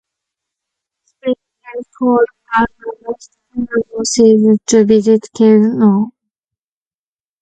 [1.05, 1.35] Spring
[1.75, 2.25] and fall
[2.57, 6.07] are the most favorable seasons to visit Cave Knoll.